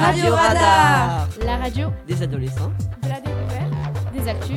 Radio 0.00 0.34
Radar 0.34 1.28
La 1.44 1.56
radio 1.58 1.88
Des 2.08 2.22
adolescents 2.22 2.72
de 3.02 3.08
la 3.10 3.20
découverte, 3.20 4.14
des 4.14 4.28
actus, 4.30 4.56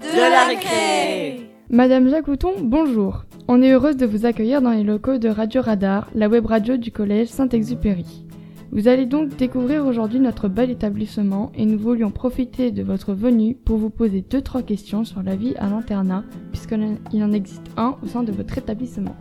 De 0.00 0.18
la 0.18 0.46
récré 0.46 1.50
Madame 1.68 2.08
Jacouton, 2.08 2.52
bonjour. 2.62 3.26
On 3.48 3.60
est 3.60 3.72
heureuse 3.72 3.98
de 3.98 4.06
vous 4.06 4.24
accueillir 4.24 4.62
dans 4.62 4.70
les 4.70 4.82
locaux 4.82 5.18
de 5.18 5.28
Radio 5.28 5.60
Radar, 5.60 6.08
la 6.14 6.30
web 6.30 6.46
radio 6.46 6.78
du 6.78 6.90
collège 6.90 7.28
Saint-Exupéry. 7.28 8.24
Vous 8.72 8.88
allez 8.88 9.04
donc 9.04 9.36
découvrir 9.36 9.84
aujourd'hui 9.84 10.20
notre 10.20 10.48
bel 10.48 10.70
établissement 10.70 11.52
et 11.54 11.66
nous 11.66 11.78
voulions 11.78 12.10
profiter 12.10 12.70
de 12.70 12.82
votre 12.82 13.12
venue 13.12 13.54
pour 13.54 13.76
vous 13.76 13.90
poser 13.90 14.22
deux 14.22 14.40
trois 14.40 14.62
questions 14.62 15.04
sur 15.04 15.22
la 15.22 15.36
vie 15.36 15.54
à 15.58 15.68
l'internat, 15.68 16.24
puisqu'il 16.50 17.22
en 17.22 17.32
existe 17.32 17.66
un 17.76 17.96
au 18.02 18.06
sein 18.06 18.22
de 18.22 18.32
votre 18.32 18.56
établissement. 18.56 19.16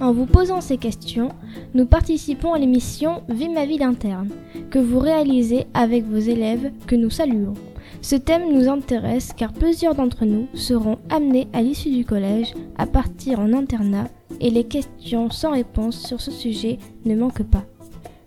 En 0.00 0.12
vous 0.12 0.26
posant 0.26 0.60
ces 0.60 0.78
questions, 0.78 1.30
nous 1.74 1.86
participons 1.86 2.54
à 2.54 2.58
l'émission 2.58 3.22
Vie 3.28 3.48
ma 3.48 3.66
vie 3.66 3.78
d'interne, 3.78 4.30
que 4.70 4.78
vous 4.78 4.98
réalisez 4.98 5.66
avec 5.74 6.04
vos 6.04 6.18
élèves 6.18 6.70
que 6.86 6.96
nous 6.96 7.10
saluons. 7.10 7.54
Ce 8.02 8.16
thème 8.16 8.52
nous 8.52 8.68
intéresse 8.68 9.32
car 9.36 9.52
plusieurs 9.52 9.94
d'entre 9.94 10.24
nous 10.24 10.46
seront 10.54 10.98
amenés 11.10 11.48
à 11.52 11.60
l'issue 11.60 11.90
du 11.90 12.04
collège 12.04 12.54
à 12.78 12.86
partir 12.86 13.40
en 13.40 13.52
internat 13.52 14.08
et 14.40 14.50
les 14.50 14.64
questions 14.64 15.30
sans 15.30 15.52
réponse 15.52 15.98
sur 16.06 16.20
ce 16.20 16.30
sujet 16.30 16.78
ne 17.04 17.14
manquent 17.14 17.42
pas. 17.42 17.64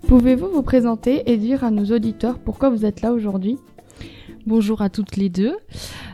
Pouvez-vous 0.08 0.50
vous 0.50 0.64
présenter 0.64 1.24
et 1.32 1.38
dire 1.38 1.64
à 1.64 1.72
nos 1.72 1.86
auditeurs 1.86 2.38
pourquoi 2.38 2.70
vous 2.70 2.86
êtes 2.86 3.02
là 3.02 3.14
aujourd'hui? 3.14 3.58
Bonjour 4.46 4.82
à 4.82 4.90
toutes 4.90 5.16
les 5.16 5.30
deux. 5.30 5.56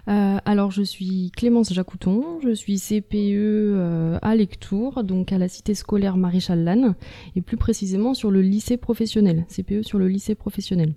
Euh, 0.10 0.38
alors 0.46 0.72
je 0.72 0.82
suis 0.82 1.32
Clémence 1.36 1.72
Jacouton, 1.72 2.40
je 2.42 2.50
suis 2.50 2.80
CPE 2.80 3.14
euh, 3.14 4.18
à 4.24 4.36
Lectour, 4.36 5.04
donc 5.04 5.32
à 5.32 5.38
la 5.38 5.48
cité 5.48 5.76
scolaire 5.76 6.18
Maréchal 6.18 6.64
Lannes, 6.64 6.96
et 7.36 7.42
plus 7.42 7.58
précisément 7.58 8.16
sur 8.16 8.32
le 8.32 8.42
lycée 8.42 8.78
professionnel, 8.78 9.46
CPE 9.50 9.84
sur 9.84 10.00
le 10.00 10.08
lycée 10.08 10.34
professionnel. 10.34 10.94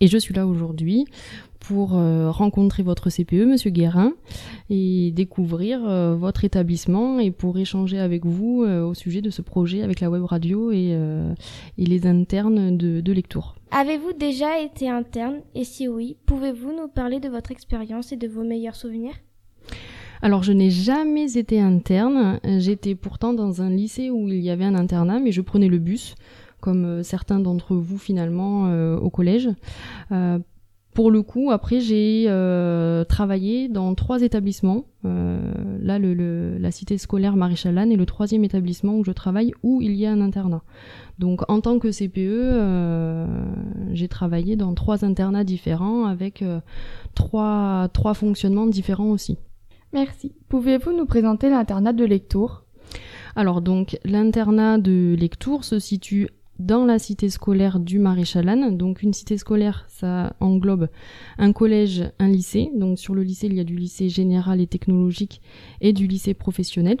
Et 0.00 0.08
je 0.08 0.18
suis 0.18 0.34
là 0.34 0.48
aujourd'hui 0.48 1.04
pour 1.60 1.96
euh, 1.96 2.32
rencontrer 2.32 2.82
votre 2.82 3.10
CPE, 3.10 3.46
Monsieur 3.46 3.70
Guérin, 3.70 4.14
et 4.68 5.12
découvrir 5.12 5.80
votre 6.16 6.44
établissement 6.44 7.20
et 7.20 7.30
pour 7.30 7.56
échanger 7.58 8.00
avec 8.00 8.26
vous 8.26 8.64
au 8.64 8.94
sujet 8.94 9.20
de 9.20 9.30
ce 9.30 9.42
projet 9.42 9.82
avec 9.82 10.00
la 10.00 10.10
web 10.10 10.24
radio 10.24 10.72
et, 10.72 10.98
et 11.78 11.86
les 11.86 12.06
internes 12.08 12.76
de, 12.76 13.00
de 13.00 13.12
Lectour. 13.12 13.54
Avez-vous 13.74 14.12
déjà 14.12 14.60
été 14.60 14.90
interne 14.90 15.40
et 15.54 15.64
si 15.64 15.88
oui, 15.88 16.18
pouvez-vous 16.26 16.72
nous 16.72 16.88
parler 16.88 17.20
de 17.20 17.30
votre 17.30 17.50
expérience 17.50 18.12
et 18.12 18.16
de 18.16 18.28
vos 18.28 18.44
meilleurs 18.44 18.76
souvenirs? 18.76 19.14
Alors 20.20 20.42
je 20.42 20.52
n'ai 20.52 20.68
jamais 20.68 21.38
été 21.38 21.58
interne, 21.58 22.38
j'étais 22.58 22.94
pourtant 22.94 23.32
dans 23.32 23.62
un 23.62 23.70
lycée 23.70 24.10
où 24.10 24.28
il 24.28 24.40
y 24.40 24.50
avait 24.50 24.66
un 24.66 24.74
internat, 24.74 25.20
mais 25.20 25.32
je 25.32 25.40
prenais 25.40 25.68
le 25.68 25.78
bus, 25.78 26.16
comme 26.60 26.84
euh, 26.84 27.02
certains 27.02 27.40
d'entre 27.40 27.74
vous 27.74 27.96
finalement 27.96 28.66
euh, 28.66 28.98
au 28.98 29.08
collège. 29.08 29.48
Euh, 30.12 30.38
pour 30.94 31.10
le 31.10 31.22
coup, 31.22 31.50
après, 31.50 31.80
j'ai 31.80 32.26
euh, 32.28 33.04
travaillé 33.04 33.68
dans 33.68 33.94
trois 33.94 34.20
établissements. 34.22 34.84
Euh, 35.04 35.40
là, 35.80 35.98
le, 35.98 36.12
le- 36.14 36.58
la 36.58 36.70
cité 36.70 36.98
scolaire 36.98 37.34
Maréchal 37.36 37.74
Lannes 37.74 37.92
est 37.92 37.96
le 37.96 38.06
troisième 38.06 38.44
établissement 38.44 38.96
où 38.98 39.04
je 39.04 39.12
travaille 39.12 39.52
où 39.62 39.80
il 39.80 39.94
y 39.94 40.04
a 40.06 40.12
un 40.12 40.20
internat. 40.20 40.62
Donc, 41.18 41.48
en 41.50 41.60
tant 41.60 41.78
que 41.78 41.90
CPE, 41.90 42.18
euh, 42.18 43.26
j'ai 43.92 44.08
travaillé 44.08 44.56
dans 44.56 44.74
trois 44.74 45.04
internats 45.04 45.44
différents 45.44 46.04
avec 46.04 46.44
trois, 47.14 47.88
trois 47.92 48.14
fonctionnements 48.14 48.66
différents 48.66 49.10
aussi. 49.10 49.38
Merci. 49.92 50.32
Pouvez-vous 50.48 50.92
nous 50.96 51.06
présenter 51.06 51.50
l'internat 51.50 51.92
de 51.92 52.04
Lectour? 52.04 52.64
Alors 53.34 53.62
donc 53.62 53.98
l'internat 54.04 54.76
de 54.76 55.16
Lectour 55.18 55.64
se 55.64 55.78
situe 55.78 56.28
dans 56.66 56.84
la 56.84 56.98
cité 56.98 57.28
scolaire 57.28 57.80
du 57.80 57.98
Maréchal 57.98 58.46
Lannes. 58.46 58.76
Donc 58.76 59.02
une 59.02 59.12
cité 59.12 59.36
scolaire, 59.36 59.84
ça 59.88 60.34
englobe 60.40 60.88
un 61.38 61.52
collège, 61.52 62.04
un 62.18 62.28
lycée. 62.28 62.70
Donc 62.74 62.98
sur 62.98 63.14
le 63.14 63.22
lycée, 63.22 63.46
il 63.46 63.54
y 63.54 63.60
a 63.60 63.64
du 63.64 63.76
lycée 63.76 64.08
général 64.08 64.60
et 64.60 64.66
technologique 64.66 65.40
et 65.80 65.92
du 65.92 66.06
lycée 66.06 66.34
professionnel. 66.34 66.98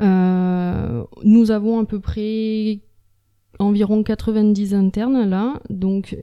Euh, 0.00 1.04
nous 1.24 1.50
avons 1.50 1.80
à 1.80 1.84
peu 1.84 2.00
près 2.00 2.80
environ 3.58 4.02
90 4.04 4.74
internes 4.74 5.28
là, 5.28 5.60
donc 5.68 6.16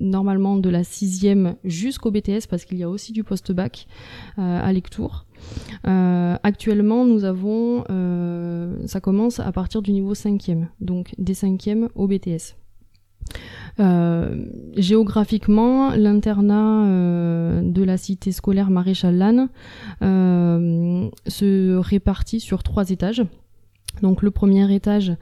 normalement 0.00 0.56
de 0.56 0.68
la 0.68 0.84
sixième 0.84 1.56
jusqu'au 1.64 2.10
BTS 2.10 2.46
parce 2.50 2.64
qu'il 2.64 2.78
y 2.78 2.82
a 2.82 2.90
aussi 2.90 3.12
du 3.12 3.24
post-bac 3.24 3.86
euh, 4.38 4.60
à 4.62 4.72
Lectour. 4.72 5.24
Euh, 5.86 6.36
actuellement, 6.42 7.04
nous 7.04 7.24
avons, 7.24 7.84
ça 8.86 9.00
commence 9.00 9.40
à 9.40 9.52
partir 9.52 9.82
du 9.82 9.92
niveau 9.92 10.14
5e, 10.14 10.66
donc 10.80 11.14
des 11.18 11.34
5e 11.34 11.88
au 11.94 12.06
BTS. 12.06 12.56
Euh, 13.80 14.46
géographiquement, 14.76 15.90
l'internat 15.96 16.86
euh, 16.86 17.60
de 17.62 17.82
la 17.82 17.96
cité 17.96 18.30
scolaire 18.32 18.70
Maréchal 18.70 19.16
Lannes 19.16 19.48
euh, 20.02 21.08
se 21.26 21.76
répartit 21.76 22.40
sur 22.40 22.62
trois 22.62 22.90
étages. 22.90 23.22
Donc 24.02 24.22
le 24.22 24.30
premier 24.30 24.72
étage, 24.74 25.12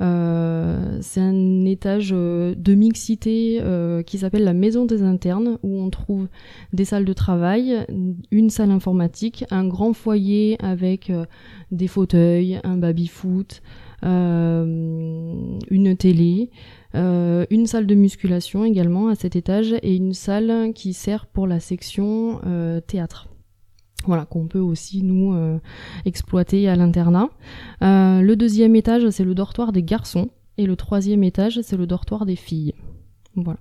euh, 0.00 0.98
c'est 1.00 1.20
un 1.20 1.64
étage 1.64 2.10
euh, 2.12 2.54
de 2.56 2.74
mixité 2.74 3.58
euh, 3.62 4.02
qui 4.02 4.18
s'appelle 4.18 4.44
la 4.44 4.52
maison 4.52 4.84
des 4.84 5.02
internes, 5.02 5.58
où 5.62 5.80
on 5.80 5.90
trouve 5.90 6.28
des 6.72 6.84
salles 6.84 7.04
de 7.04 7.12
travail, 7.12 7.86
une 8.30 8.50
salle 8.50 8.70
informatique, 8.70 9.44
un 9.50 9.66
grand 9.66 9.92
foyer 9.92 10.56
avec 10.60 11.12
des 11.72 11.86
fauteuils, 11.86 12.60
un 12.64 12.76
baby-foot, 12.76 13.62
une 14.02 15.96
télé, 15.98 16.50
une 16.94 17.66
salle 17.66 17.86
de 17.86 17.94
musculation 17.94 18.64
également 18.64 19.08
à 19.08 19.14
cet 19.14 19.36
étage 19.36 19.74
et 19.82 19.96
une 19.96 20.14
salle 20.14 20.72
qui 20.74 20.92
sert 20.92 21.26
pour 21.26 21.46
la 21.46 21.60
section 21.60 22.40
théâtre. 22.86 23.28
Voilà, 24.06 24.24
qu'on 24.24 24.46
peut 24.46 24.60
aussi 24.60 25.02
nous 25.02 25.34
euh, 25.34 25.58
exploiter 26.04 26.68
à 26.68 26.76
l'internat. 26.76 27.28
Euh, 27.82 28.22
le 28.22 28.36
deuxième 28.36 28.76
étage, 28.76 29.08
c'est 29.10 29.24
le 29.24 29.34
dortoir 29.34 29.72
des 29.72 29.82
garçons 29.82 30.30
et 30.56 30.66
le 30.66 30.76
troisième 30.76 31.24
étage, 31.24 31.60
c'est 31.60 31.76
le 31.76 31.86
dortoir 31.86 32.24
des 32.24 32.36
filles. 32.36 32.74
Voilà. 33.34 33.60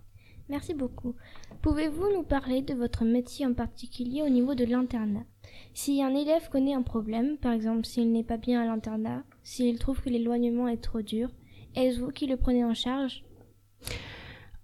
Merci 0.49 0.73
beaucoup. 0.73 1.15
Pouvez-vous 1.61 2.07
nous 2.15 2.23
parler 2.23 2.61
de 2.61 2.73
votre 2.73 3.03
métier 3.03 3.45
en 3.45 3.53
particulier 3.53 4.21
au 4.21 4.29
niveau 4.29 4.55
de 4.55 4.63
l'internat? 4.63 5.25
Si 5.73 6.01
un 6.01 6.15
élève 6.15 6.49
connaît 6.49 6.73
un 6.73 6.81
problème, 6.81 7.37
par 7.37 7.51
exemple 7.51 7.85
s'il 7.85 8.11
n'est 8.11 8.23
pas 8.23 8.37
bien 8.37 8.61
à 8.61 8.65
l'internat, 8.65 9.23
s'il 9.43 9.77
trouve 9.77 10.01
que 10.01 10.09
l'éloignement 10.09 10.67
est 10.67 10.81
trop 10.81 11.01
dur, 11.01 11.29
est-ce 11.75 11.99
vous 11.99 12.11
qui 12.11 12.27
le 12.27 12.37
prenez 12.37 12.63
en 12.63 12.73
charge? 12.73 13.23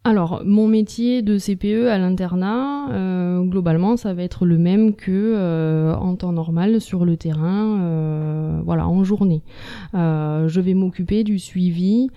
Alors, 0.06 0.42
mon 0.44 0.68
métier 0.68 1.22
de 1.22 1.38
CPE 1.38 1.88
à 1.88 1.98
l'internat, 1.98 2.90
euh, 2.92 3.42
globalement, 3.44 3.96
ça 3.96 4.14
va 4.14 4.24
être 4.24 4.46
le 4.46 4.58
même 4.58 4.96
que 4.96 5.12
euh, 5.12 5.96
en 5.96 6.18
temps 6.18 6.34
normal 6.34 6.82
sur 6.82 7.06
le 7.06 7.16
terrain, 7.16 7.80
euh, 7.80 8.62
voilà, 8.66 8.86
en 8.86 9.06
journée. 9.06 9.44
Je 9.94 10.60
vais 10.60 10.74
m'occuper 10.74 11.24
du 11.24 11.40
suivi, 11.40 12.10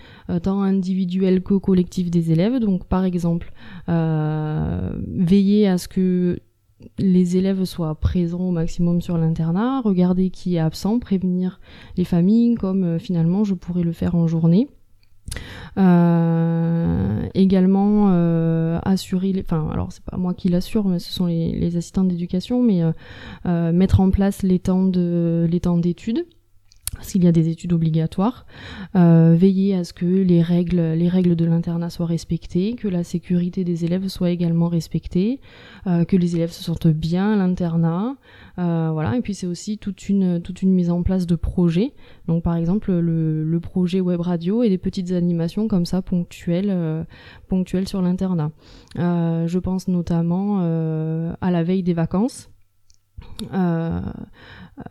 tant 0.43 0.63
individuel 0.63 1.43
que 1.43 1.55
collectif 1.55 2.11
des 2.11 2.33
élèves. 2.33 2.59
Donc, 2.59 2.87
par 2.87 3.05
exemple, 3.05 3.53
veiller 3.87 5.69
à 5.69 5.79
ce 5.79 5.87
que 5.87 6.41
les 6.99 7.37
élèves 7.37 7.65
soient 7.65 7.95
présents 7.95 8.49
au 8.49 8.51
maximum 8.51 9.01
sur 9.01 9.17
l'internat, 9.17 9.81
regarder 9.81 10.31
qui 10.31 10.57
est 10.57 10.59
absent, 10.59 10.99
prévenir 10.99 11.61
les 11.97 12.05
familles, 12.05 12.57
comme 12.57 12.99
finalement 12.99 13.45
je 13.45 13.55
pourrais 13.55 13.85
le 13.85 13.93
faire 13.93 14.17
en 14.17 14.27
journée. 14.27 14.69
Euh, 15.79 17.29
également 17.35 18.09
euh, 18.11 18.79
assurer, 18.83 19.35
enfin 19.39 19.69
alors 19.73 19.93
c'est 19.93 20.05
pas 20.05 20.17
moi 20.17 20.33
qui 20.33 20.49
l'assure, 20.49 20.87
mais 20.87 20.99
ce 20.99 21.13
sont 21.13 21.27
les, 21.27 21.53
les 21.53 21.77
assistants 21.77 22.05
d'éducation, 22.05 22.63
mais 22.63 22.83
euh, 22.83 22.93
euh, 23.47 23.73
mettre 23.73 24.01
en 24.01 24.11
place 24.11 24.43
les 24.43 24.59
temps 24.59 24.85
de 24.85 25.47
les 25.51 25.61
temps 25.61 25.77
d'études 25.77 26.27
parce 26.97 27.13
qu'il 27.13 27.25
y 27.25 27.29
a 27.29 27.33
des 27.33 27.49
études 27.49 27.73
obligatoires, 27.73 28.47
euh, 28.95 29.35
veiller 29.39 29.75
à 29.75 29.85
ce 29.85 29.93
que 29.93 30.07
les 30.07 30.43
règles, 30.43 30.81
les 30.81 31.09
règles 31.09 31.37
de 31.37 31.45
l'internat 31.45 31.91
soient 31.91 32.07
respectées, 32.07 32.75
que 32.75 32.89
la 32.89 33.05
sécurité 33.05 33.65
des 33.65 33.85
élèves 33.85 34.09
soit 34.09 34.31
également 34.31 34.69
respectée, 34.69 35.41
euh, 35.87 36.05
que 36.05 36.17
les 36.17 36.37
élèves 36.37 36.51
se 36.51 36.65
sentent 36.65 36.87
bien 36.87 37.35
à 37.35 37.37
l'internat, 37.37 38.17
euh, 38.59 38.91
voilà. 38.93 39.17
Et 39.17 39.21
puis 39.21 39.35
c'est 39.35 39.47
aussi 39.47 39.79
toute 39.79 40.09
une 40.09 40.41
mise 40.65 40.91
en 40.91 41.03
place 41.03 41.27
de 41.27 41.37
projets. 41.37 41.93
Donc 42.27 42.43
par 42.43 42.57
exemple 42.57 42.93
le, 42.93 43.59
projet 43.61 44.01
web 44.01 44.21
radio 44.21 44.63
et 44.63 44.69
des 44.69 44.79
petites 44.79 45.13
animations 45.13 45.67
comme 45.67 45.87
ça 45.87 46.01
ponctuelles, 46.01 47.07
ponctuelles 47.49 47.89
sur 47.89 48.01
l'internat. 48.01 48.53
Je 48.97 49.59
pense 49.59 49.89
notamment 49.89 50.61
à 50.61 51.51
la 51.51 51.63
veille 51.63 51.83
des 51.83 51.95
vacances. 51.95 52.51
Euh, 53.53 54.01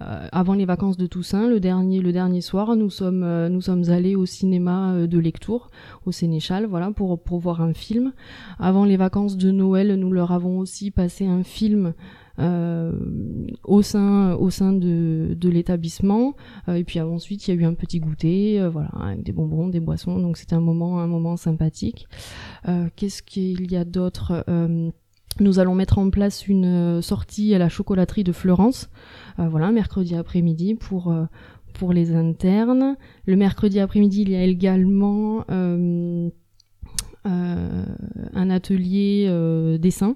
euh, 0.02 0.28
avant 0.32 0.54
les 0.54 0.66
vacances 0.66 0.98
de 0.98 1.06
Toussaint, 1.06 1.48
le 1.48 1.60
dernier, 1.60 2.02
le 2.02 2.12
dernier 2.12 2.42
soir, 2.42 2.76
nous 2.76 2.90
sommes, 2.90 3.24
euh, 3.24 3.50
nous 3.50 3.62
sommes 3.62 3.90
allés 3.90 4.16
au 4.16 4.26
cinéma 4.26 4.94
euh, 4.94 5.08
de 5.08 5.20
Lectour, 5.20 5.70
au 6.06 6.12
Sénéchal, 6.12 6.66
voilà, 6.66 6.90
pour, 6.92 7.22
pour 7.22 7.40
voir 7.40 7.62
un 7.62 7.74
film. 7.74 8.14
Avant 8.58 8.86
les 8.86 8.98
vacances 8.98 9.38
de 9.38 9.52
Noël, 9.52 9.94
nous 9.96 10.12
leur 10.12 10.32
avons 10.32 10.58
aussi 10.58 10.90
passé 10.92 11.26
un 11.26 11.44
film 11.44 11.94
au 13.64 13.82
sein 13.82 14.34
au 14.34 14.50
sein 14.50 14.74
de, 14.74 15.38
de 15.40 15.50
l'établissement. 15.50 16.36
et 16.68 16.84
puis 16.84 17.00
ensuite, 17.00 17.48
il 17.48 17.56
y 17.56 17.58
a 17.58 17.62
eu 17.62 17.64
un 17.64 17.76
petit 17.76 18.02
goûter, 18.02 18.62
voilà, 18.68 18.90
avec 18.90 19.24
des 19.24 19.32
bonbons, 19.32 19.70
des 19.70 19.80
boissons. 19.80 20.20
Donc 20.20 20.36
c'était 20.36 20.56
un 20.56 20.60
moment 20.60 21.00
un 21.00 21.08
moment 21.08 21.38
sympathique. 21.38 22.10
Qu'est-ce 22.98 23.24
qu'il 23.24 23.72
y 23.72 23.78
a 23.78 23.86
d'autre? 23.86 24.44
Nous 25.40 25.60
allons 25.60 25.76
mettre 25.76 25.98
en 25.98 26.10
place 26.10 26.48
une 26.48 27.02
sortie 27.02 27.54
à 27.54 27.58
la 27.58 27.70
chocolaterie 27.70 28.24
de 28.24 28.32
Florence, 28.32 28.90
voilà, 29.38 29.72
mercredi 29.72 30.16
après-midi 30.16 30.76
pour 30.76 31.14
pour 31.76 31.94
les 31.94 32.16
internes. 32.16 32.98
Le 33.26 33.36
mercredi 33.36 33.80
après-midi, 33.80 34.24
il 34.24 34.32
y 34.32 34.36
a 34.36 34.44
également 34.44 35.46
euh, 35.52 36.30
euh, 37.26 37.86
un 38.34 38.50
atelier 38.50 39.28
euh, 39.30 39.78
dessin 39.78 40.16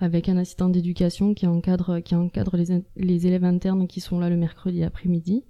avec 0.00 0.28
un 0.28 0.36
assistant 0.36 0.68
d'éducation 0.68 1.34
qui 1.34 1.46
encadre, 1.46 2.00
qui 2.00 2.14
encadre 2.14 2.56
les, 2.56 2.82
les, 2.96 3.26
élèves 3.26 3.44
internes 3.44 3.86
qui 3.86 4.00
sont 4.00 4.18
là 4.18 4.28
le 4.28 4.36
mercredi 4.36 4.82
après-midi. 4.82 5.44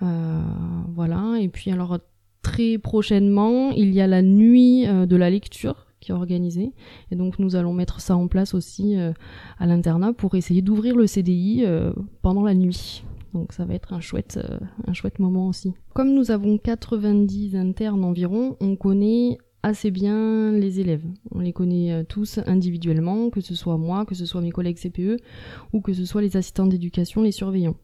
voilà. 0.00 1.36
Et 1.40 1.48
puis 1.48 1.70
alors 1.70 1.98
très 2.42 2.78
prochainement, 2.78 3.70
il 3.70 3.92
y 3.92 4.00
a 4.00 4.06
la 4.06 4.22
nuit 4.22 4.86
de 4.86 5.16
la 5.16 5.30
lecture 5.30 5.87
qui 6.00 6.12
est 6.12 6.14
organisée. 6.14 6.72
Et 7.10 7.16
donc 7.16 7.38
nous 7.38 7.56
allons 7.56 7.72
mettre 7.72 8.00
ça 8.00 8.16
en 8.16 8.28
place 8.28 8.54
aussi 8.54 8.96
à 8.96 9.66
l'internat 9.66 10.12
pour 10.12 10.34
essayer 10.34 10.62
d'ouvrir 10.62 10.96
le 10.96 11.06
CDI 11.06 11.64
pendant 12.22 12.42
la 12.42 12.54
nuit. 12.54 13.04
Donc 13.34 13.52
ça 13.52 13.64
va 13.64 13.74
être 13.74 13.92
un 13.92 14.00
chouette, 14.00 14.38
euh, 14.42 14.58
un 14.86 14.92
chouette 14.92 15.18
moment 15.18 15.48
aussi. 15.48 15.74
Comme 15.94 16.14
nous 16.14 16.30
avons 16.30 16.58
90 16.58 17.56
internes 17.56 18.04
environ, 18.04 18.56
on 18.60 18.76
connaît 18.76 19.38
assez 19.62 19.90
bien 19.90 20.52
les 20.52 20.80
élèves. 20.80 21.04
On 21.32 21.40
les 21.40 21.52
connaît 21.52 21.92
euh, 21.92 22.04
tous 22.04 22.38
individuellement, 22.46 23.30
que 23.30 23.40
ce 23.40 23.54
soit 23.54 23.76
moi, 23.76 24.06
que 24.06 24.14
ce 24.14 24.24
soit 24.24 24.40
mes 24.40 24.50
collègues 24.50 24.78
CPE 24.78 25.16
ou 25.72 25.80
que 25.80 25.92
ce 25.92 26.04
soit 26.04 26.22
les 26.22 26.36
assistants 26.36 26.66
d'éducation, 26.66 27.22
les 27.22 27.32
surveillants. 27.32 27.76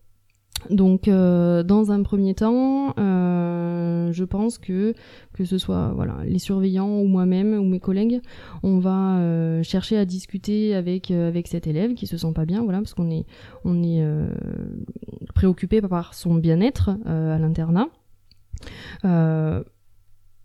Donc, 0.70 1.08
euh, 1.08 1.62
dans 1.62 1.90
un 1.90 2.02
premier 2.02 2.34
temps, 2.34 2.94
euh, 2.98 3.13
je 4.14 4.24
pense 4.24 4.58
que 4.58 4.94
que 5.32 5.44
ce 5.44 5.58
soit 5.58 5.92
voilà 5.94 6.16
les 6.24 6.38
surveillants 6.38 6.98
ou 7.00 7.06
moi-même 7.06 7.54
ou 7.54 7.64
mes 7.64 7.80
collègues, 7.80 8.20
on 8.62 8.78
va 8.78 9.18
euh, 9.18 9.62
chercher 9.62 9.96
à 9.98 10.04
discuter 10.04 10.74
avec 10.74 11.10
avec 11.10 11.48
cet 11.48 11.66
élève 11.66 11.94
qui 11.94 12.06
se 12.06 12.16
sent 12.16 12.32
pas 12.34 12.46
bien, 12.46 12.62
voilà, 12.62 12.78
parce 12.78 12.94
qu'on 12.94 13.10
est 13.10 13.26
on 13.64 13.82
est 13.82 14.04
préoccupé 15.34 15.80
par 15.82 16.14
son 16.14 16.34
bien-être 16.34 16.90
à 17.04 17.38
l'internat. 17.38 17.88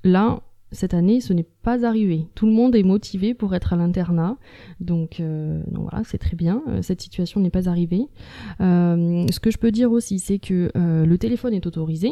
là, 0.04 0.42
cette 0.72 0.94
année, 0.94 1.20
ce 1.20 1.34
n'est 1.34 1.48
pas 1.64 1.86
arrivé. 1.86 2.28
Tout 2.36 2.46
le 2.46 2.52
monde 2.52 2.76
est 2.76 2.84
motivé 2.84 3.34
pour 3.34 3.56
être 3.56 3.74
à 3.74 3.76
l'internat, 3.76 4.38
donc, 4.80 5.20
euh, 5.20 5.64
voilà, 5.72 6.04
c'est 6.04 6.18
très 6.18 6.36
bien. 6.36 6.62
Euh, 6.68 6.82
cette 6.82 7.02
situation 7.02 7.40
n'est 7.42 7.50
pas 7.50 7.70
arrivée. 7.70 8.08
Euh, 8.62 9.26
ce 9.32 9.40
que 9.40 9.52
je 9.52 9.58
peux 9.58 9.72
dire 9.72 9.92
aussi, 9.92 10.20
c'est 10.20 10.40
que 10.40 10.72
le 10.76 11.18
téléphone 11.18 11.54
est 11.54 11.66
autorisé 11.66 12.12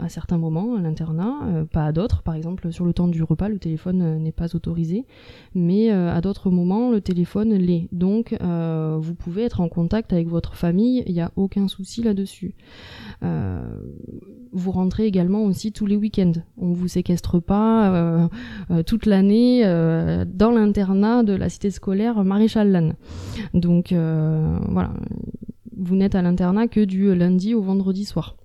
à 0.00 0.08
certains 0.08 0.38
moments 0.38 0.74
à 0.76 0.80
l'internat, 0.80 1.64
pas 1.72 1.84
à 1.84 1.92
d'autres. 1.92 2.22
Par 2.22 2.34
exemple, 2.34 2.72
sur 2.72 2.84
le 2.84 2.92
temps 2.92 3.08
du 3.08 3.22
repas, 3.22 3.48
le 3.48 3.58
téléphone 3.58 4.18
n'est 4.18 4.32
pas 4.32 4.54
autorisé, 4.56 5.04
mais 5.54 5.90
à 5.90 6.20
d'autres 6.20 6.50
moments, 6.50 6.90
le 6.90 7.00
téléphone 7.00 7.54
l'est. 7.54 7.88
Donc, 7.92 8.34
vous 8.40 9.14
pouvez 9.14 9.42
être 9.42 9.60
en 9.60 9.68
contact 9.68 10.12
avec 10.12 10.28
votre 10.28 10.54
famille, 10.54 11.02
il 11.06 11.12
n'y 11.12 11.20
a 11.20 11.30
aucun 11.36 11.68
souci 11.68 12.02
là-dessus. 12.02 12.54
vous 14.52 14.70
rentrez 14.70 15.06
également 15.06 15.44
aussi 15.44 15.72
tous 15.72 15.86
les 15.86 15.96
week-ends. 15.96 16.32
On 16.56 16.72
vous 16.72 16.88
séquestre 16.88 17.40
pas 17.40 18.28
toute 18.86 19.06
l'année 19.06 19.62
dans 19.64 20.50
l'internat 20.50 21.22
de 21.22 21.32
la 21.34 21.48
cité 21.48 21.70
scolaire 21.70 22.24
Maréchal 22.24 22.70
Lannes. 22.70 22.94
Donc 23.54 23.92
voilà, 23.92 24.92
vous 25.76 25.96
n'êtes 25.96 26.14
à 26.14 26.22
l'internat 26.22 26.68
que 26.68 26.84
du 26.84 27.14
lundi 27.14 27.54
au 27.54 27.62
vendredi 27.62 28.04
soir. 28.04 28.36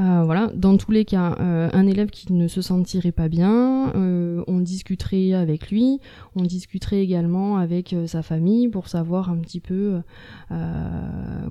Euh, 0.00 0.22
voilà, 0.24 0.50
dans 0.54 0.76
tous 0.76 0.90
les 0.90 1.04
cas, 1.04 1.36
euh, 1.40 1.68
un 1.72 1.86
élève 1.86 2.10
qui 2.10 2.32
ne 2.32 2.48
se 2.48 2.62
sentirait 2.62 3.12
pas 3.12 3.28
bien, 3.28 3.92
euh, 3.94 4.42
on 4.46 4.60
discuterait 4.60 5.34
avec 5.34 5.70
lui, 5.70 6.00
on 6.36 6.42
discuterait 6.42 7.00
également 7.00 7.56
avec 7.56 7.94
sa 8.06 8.22
famille 8.22 8.68
pour 8.68 8.88
savoir 8.88 9.30
un 9.30 9.38
petit 9.38 9.60
peu 9.60 10.00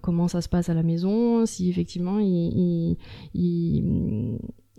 comment 0.02 0.28
ça 0.28 0.42
se 0.42 0.50
passe 0.50 0.70
à 0.70 0.74
la 0.74 0.84
maison, 0.84 1.46
si 1.46 1.70
effectivement 1.70 2.20
il, 2.20 2.98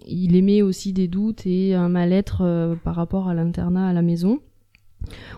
émet 0.06 0.62
aussi 0.62 0.92
des 0.92 1.08
doutes 1.08 1.46
et 1.46 1.74
un 1.74 1.88
mal-être 1.88 2.76
par 2.84 2.94
rapport 2.94 3.28
à 3.28 3.34
l'internat 3.34 3.88
à 3.88 3.92
la 3.92 4.02
maison. 4.02 4.40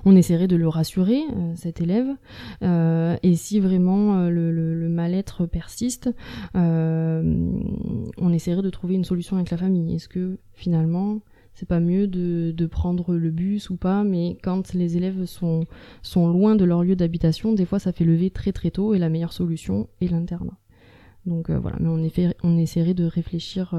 On 0.04 0.16
essaierait 0.16 0.48
de 0.48 0.56
le 0.56 0.68
rassurer, 0.68 1.22
euh, 1.22 1.52
cet 1.54 1.80
élève, 1.80 2.08
euh, 2.62 3.16
et 3.22 3.34
si 3.34 3.60
vraiment 3.60 4.18
euh, 4.18 4.30
le, 4.30 4.88
mal-être 4.88 5.46
persiste, 5.46 6.10
on 6.54 8.32
essaierait 8.32 8.62
de 8.62 8.70
trouver 8.70 8.94
une 8.94 9.04
solution 9.04 9.36
avec 9.36 9.50
la 9.50 9.56
famille. 9.56 9.94
Est-ce 9.94 10.08
que 10.08 10.38
finalement, 10.54 11.20
c'est 11.54 11.68
pas 11.68 11.80
mieux 11.80 12.06
de, 12.06 12.66
prendre 12.66 13.14
le 13.14 13.30
bus 13.30 13.70
ou 13.70 13.76
pas, 13.76 14.04
mais 14.04 14.38
quand 14.42 14.74
les 14.74 14.96
élèves 14.96 15.24
sont, 15.24 15.66
loin 16.14 16.56
de 16.56 16.64
leur 16.64 16.82
lieu 16.82 16.96
d'habitation, 16.96 17.52
des 17.52 17.64
fois 17.64 17.78
ça 17.78 17.92
fait 17.92 18.04
lever 18.04 18.30
très 18.30 18.52
très 18.52 18.70
tôt 18.70 18.94
et 18.94 18.98
la 18.98 19.08
meilleure 19.08 19.32
solution 19.32 19.88
est 20.00 20.10
l'internat. 20.10 20.56
Donc 21.26 21.50
voilà, 21.50 21.76
mais 21.80 21.88
on, 21.88 22.48
on 22.48 22.58
essaierait 22.58 22.94
de 22.94 23.04
réfléchir 23.04 23.74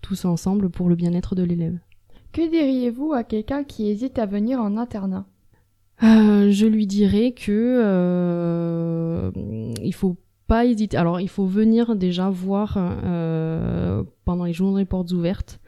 tous 0.00 0.24
ensemble 0.24 0.70
pour 0.70 0.88
le 0.88 0.94
bien-être 0.94 1.34
de 1.34 1.42
l'élève. 1.42 1.78
Que 2.32 2.48
diriez-vous 2.50 3.12
à 3.12 3.24
quelqu'un 3.24 3.64
qui 3.64 3.88
hésite 3.88 4.18
à 4.18 4.26
venir 4.26 4.60
en 4.60 4.76
internat? 4.76 5.26
Euh, 6.02 6.50
Je 6.50 6.66
lui 6.66 6.86
dirais 6.86 7.32
que 7.32 7.80
euh, 7.84 9.30
il 9.82 9.94
faut 9.94 10.16
pas 10.46 10.64
hésiter. 10.64 10.96
Alors 10.96 11.20
il 11.20 11.28
faut 11.28 11.46
venir 11.46 11.96
déjà 11.96 12.30
voir 12.30 12.76
euh, 12.78 14.02
pendant 14.24 14.44
les 14.44 14.52
journées 14.52 14.84
portes 14.84 15.12
ouvertes 15.12 15.60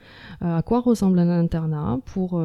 euh, 0.43 0.59
à 0.59 0.63
quoi 0.63 0.81
ressemble 0.81 1.19
un 1.19 1.29
internat 1.29 2.01
pour 2.07 2.41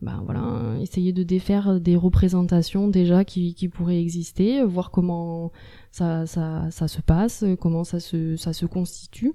ben 0.00 0.22
voilà, 0.24 0.80
essayer 0.80 1.12
de 1.12 1.24
défaire 1.24 1.80
des 1.80 1.96
représentations 1.96 2.86
déjà 2.86 3.24
qui, 3.24 3.68
pourraient 3.68 4.00
exister, 4.00 4.62
voir 4.62 4.92
comment 4.92 5.50
ça, 5.90 6.24
ça, 6.24 6.70
ça 6.70 6.86
se 6.86 7.00
passe, 7.02 7.44
comment 7.60 7.82
ça 7.82 7.98
se 7.98 8.66
constitue. 8.66 9.34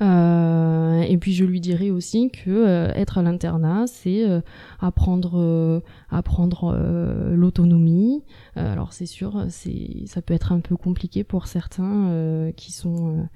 Euh, 0.00 1.00
et 1.02 1.18
puis 1.18 1.32
je 1.32 1.44
lui 1.44 1.60
dirais 1.60 1.90
aussi 1.90 2.30
que 2.30 2.50
euh, 2.50 2.92
être 2.94 3.18
à 3.18 3.22
l'internat, 3.22 3.86
c'est 3.86 4.28
euh, 4.28 4.40
apprendre, 4.80 5.82
apprendre 6.10 6.76
l'autonomie. 7.34 8.22
alors 8.54 8.92
c'est 8.92 9.06
sûr, 9.06 9.46
c'est, 9.48 10.06
ça 10.06 10.22
peut 10.22 10.34
être 10.34 10.52
un 10.52 10.60
peu 10.60 10.76
compliqué 10.76 11.24
pour 11.24 11.46
certains 11.46 12.52
qui 12.56 12.72
sont 12.72 13.28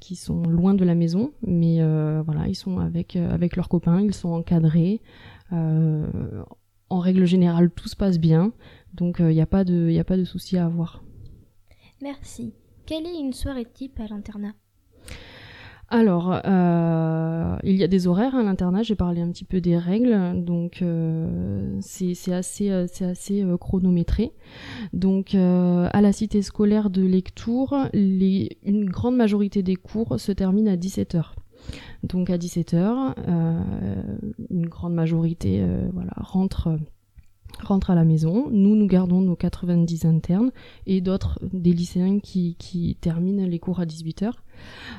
qui 0.00 0.14
sont 0.14 0.42
loin 0.42 0.74
de 0.74 0.84
la 0.84 0.94
maison, 0.94 1.32
mais 1.46 1.80
voilà, 2.22 2.48
ils 2.48 2.54
sont 2.54 2.78
avec 2.78 3.16
avec 3.16 3.56
leurs 3.56 3.68
copains, 3.68 4.00
ils 4.00 4.14
sont 4.14 4.30
encadrés. 4.30 5.00
en 5.52 7.00
règle 7.00 7.24
générale, 7.24 7.70
tout 7.70 7.88
se 7.88 7.96
passe 7.96 8.18
bien, 8.18 8.52
donc 8.94 9.16
il 9.18 9.26
n'y 9.26 9.40
a 9.40 9.46
pas 9.46 9.64
de 9.64 9.88
il 9.90 9.98
a 9.98 10.04
pas 10.04 10.16
de 10.16 10.24
souci 10.24 10.56
à 10.56 10.66
avoir. 10.66 11.02
Merci. 12.02 12.52
Quelle 12.84 13.06
est 13.06 13.18
une 13.18 13.32
soirée 13.32 13.64
type 13.64 13.98
à 14.00 14.06
l'internat? 14.06 14.54
Alors, 15.88 16.40
euh, 16.44 17.56
il 17.62 17.76
y 17.76 17.84
a 17.84 17.86
des 17.86 18.08
horaires 18.08 18.34
à 18.34 18.42
l'internat, 18.42 18.82
j'ai 18.82 18.96
parlé 18.96 19.20
un 19.20 19.30
petit 19.30 19.44
peu 19.44 19.60
des 19.60 19.78
règles, 19.78 20.44
donc 20.44 20.82
euh, 20.82 21.78
c'est 21.80 22.32
assez, 22.32 22.70
euh, 22.70 22.86
assez 23.00 23.44
chronométré. 23.60 24.32
Donc, 24.92 25.34
à 25.34 26.00
la 26.00 26.12
cité 26.12 26.42
scolaire 26.42 26.90
de 26.90 27.02
Lectour, 27.02 27.76
une 27.92 28.90
grande 28.90 29.16
majorité 29.16 29.62
des 29.62 29.76
cours 29.76 30.18
se 30.18 30.32
terminent 30.32 30.72
à 30.72 30.76
17h. 30.76 31.34
Donc 32.02 32.30
à 32.30 32.36
17h, 32.36 33.14
une 34.50 34.66
grande 34.68 34.94
majorité 34.94 35.64
voilà, 35.92 36.12
rentre 36.16 36.78
rentrent 37.62 37.90
à 37.90 37.94
la 37.94 38.04
maison. 38.04 38.48
Nous, 38.50 38.74
nous 38.74 38.86
gardons 38.86 39.20
nos 39.20 39.36
90 39.36 40.04
internes 40.04 40.50
et 40.86 41.00
d'autres, 41.00 41.38
des 41.52 41.72
lycéens 41.72 42.18
qui, 42.20 42.96
terminent 43.00 43.46
les 43.46 43.58
cours 43.58 43.80
à 43.80 43.86
18h. 43.86 44.32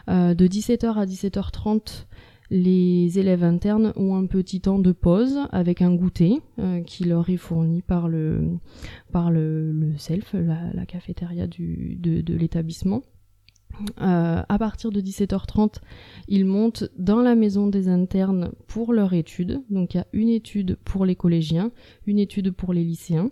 Euh, 0.10 0.34
de 0.34 0.48
17h 0.48 0.94
à 0.94 1.06
17h30, 1.06 2.06
les 2.50 3.20
élèves 3.20 3.44
internes 3.44 3.94
ont 3.96 4.16
un 4.16 4.26
petit 4.26 4.62
temps 4.62 4.80
de 4.80 4.92
pause 4.92 5.40
avec 5.52 5.82
un 5.82 5.94
goûter 5.94 6.42
euh, 6.60 6.82
qui 6.82 7.04
leur 7.04 7.30
est 7.30 7.38
fourni 7.38 7.82
par 7.82 8.08
le, 8.08 8.58
par 9.12 9.32
le, 9.32 9.72
le 9.72 9.98
self, 9.98 10.34
la, 10.34 10.72
la 10.74 10.86
cafétéria 10.86 11.48
du, 11.48 11.98
de, 12.00 12.22
de 12.22 12.36
l'établissement. 12.36 13.02
Euh, 14.01 14.41
à 14.48 14.57
partir 14.57 14.91
de 14.91 15.01
17h30, 15.01 15.75
ils 16.27 16.46
montent 16.46 16.86
dans 16.98 17.22
la 17.22 17.36
maison 17.36 17.67
des 17.67 17.89
internes 17.89 18.51
pour 18.67 18.93
leur 18.93 19.13
étude. 19.13 19.62
Donc 19.69 19.93
il 19.93 19.98
y 19.98 20.00
a 20.00 20.07
une 20.13 20.29
étude 20.29 20.77
pour 20.84 21.05
les 21.05 21.15
collégiens, 21.15 21.72
une 22.05 22.19
étude 22.19 22.51
pour 22.51 22.74
les 22.74 22.84
lycéens. 22.84 23.31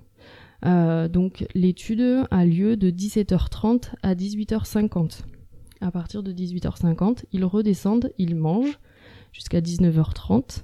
Euh, 0.65 1.07
donc 1.07 1.45
l'étude 1.53 2.25
a 2.31 2.45
lieu 2.45 2.77
de 2.77 2.89
17h30 2.89 3.93
à 4.03 4.15
18h50. 4.15 5.21
À 5.81 5.91
partir 5.91 6.23
de 6.23 6.31
18h50, 6.31 7.25
ils 7.31 7.45
redescendent, 7.45 8.11
ils 8.17 8.35
mangent 8.35 8.79
jusqu'à 9.31 9.61
19h30. 9.61 10.63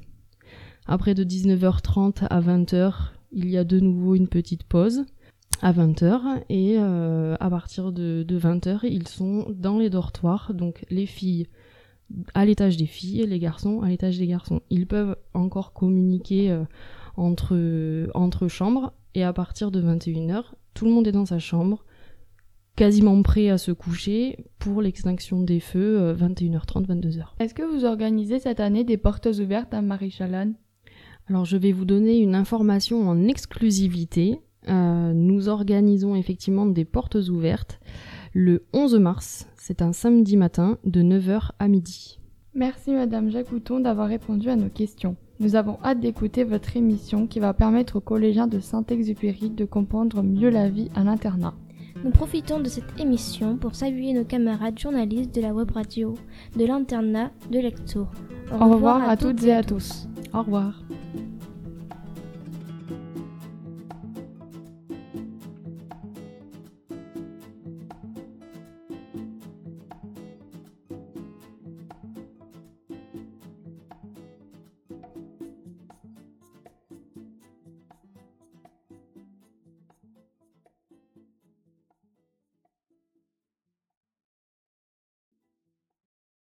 Après 0.88 1.14
de 1.14 1.24
19h30 1.24 2.26
à 2.30 2.42
20h, 2.42 2.94
il 3.34 3.50
y 3.50 3.58
a 3.58 3.64
de 3.64 3.80
nouveau 3.80 4.16
une 4.16 4.28
petite 4.28 4.64
pause. 4.64 5.06
À 5.62 5.72
20h 5.72 6.44
et 6.50 6.76
euh, 6.78 7.36
à 7.40 7.50
partir 7.50 7.92
de, 7.92 8.26
20h 8.28 8.80
ils 8.84 9.08
sont 9.08 9.46
dans 9.50 9.78
les 9.78 9.90
dortoirs. 9.90 10.54
Donc 10.54 10.86
les 10.90 11.06
filles 11.06 11.48
à 12.34 12.46
l'étage 12.46 12.78
des 12.78 12.88
filles 12.88 13.22
et 13.22 13.28
les 13.28 13.40
garçons 13.40 13.82
à 13.82 13.90
l'étage 13.90 14.18
des 14.18 14.28
garçons. 14.28 14.62
Ils 14.70 14.88
peuvent 14.88 15.16
encore 15.34 15.74
communiquer 15.74 16.52
euh, 16.52 16.64
entre, 17.16 18.10
entre 18.14 18.48
chambres 18.48 18.94
et 19.16 19.24
à 19.24 19.34
partir 19.34 19.72
de 19.72 19.82
21h 19.82 20.44
tout 20.74 20.86
le 20.86 20.92
monde 20.92 21.08
est 21.08 21.12
dans 21.12 21.26
sa 21.26 21.40
chambre 21.40 21.84
quasiment 22.78 23.22
prêt 23.22 23.50
à 23.50 23.58
se 23.58 23.74
coucher 23.74 24.46
pour 24.58 24.82
l'extinction 24.82 25.42
des 25.42 25.60
feux 25.60 26.14
21h30 26.14 26.88
22h 26.88 27.26
est-ce 27.40 27.54
que 27.54 27.64
vous 27.64 27.84
organisez 27.84 28.40
cette 28.40 28.62
année 28.62 28.86
des 28.86 28.96
portes 28.96 29.26
ouvertes 29.26 29.74
à 29.74 29.82
Marie-Chalane 29.82 30.56
alors 31.28 31.44
je 31.44 31.58
vais 31.58 31.74
vous 31.74 31.84
donner 31.84 32.20
une 32.20 32.34
information 32.34 33.10
en 33.10 33.28
exclusivité 33.28 34.40
euh, 34.70 35.14
nous 35.14 35.50
organisons 35.50 36.16
effectivement 36.16 36.66
des 36.66 36.86
portes 36.86 37.16
ouvertes 37.16 37.80
le 38.34 38.64
11 38.72 38.96
mars, 39.00 39.48
c'est 39.58 39.82
un 39.82 39.92
samedi 39.92 40.38
matin 40.38 40.78
de 40.86 41.02
9h 41.02 41.50
à 41.60 41.68
midi. 41.68 42.18
Merci 42.54 42.92
Madame 42.92 43.30
Jacouton 43.30 43.82
d'avoir 43.82 44.08
répondu 44.08 44.50
à 44.50 44.56
nos 44.56 44.70
questions. 44.70 45.18
Nous 45.42 45.56
avons 45.56 45.78
hâte 45.84 46.00
d'écouter 46.00 46.44
votre 46.44 46.78
émission 46.78 47.28
qui 47.28 47.40
va 47.40 47.54
permettre 47.54 47.98
aux 47.98 48.02
collégiens 48.02 48.48
de 48.48 48.60
Saint-Exupéry 48.60 49.50
de 49.50 49.66
comprendre 49.66 50.24
mieux 50.24 50.50
la 50.50 50.70
vie 50.70 50.90
à 50.96 51.04
l'internat. 51.04 51.54
Nous 52.04 52.12
profitons 52.12 52.60
de 52.60 52.70
cette 52.70 53.00
émission 53.00 53.58
pour 53.58 53.76
saluer 53.76 54.14
nos 54.14 54.24
camarades 54.24 54.80
journalistes 54.80 55.36
de 55.36 55.42
la 55.42 55.54
web 55.54 55.70
radio, 55.72 56.14
de 56.58 56.66
l'internat, 56.66 57.32
de 57.52 57.60
Lectour. 57.60 58.08
Au, 58.54 58.70
revoir, 58.70 59.08
à, 59.10 59.18
toutes 59.18 59.44
et 59.44 59.54
à 59.54 59.64
tous. 59.64 60.08
Au 60.34 60.40
revoir. 60.40 60.81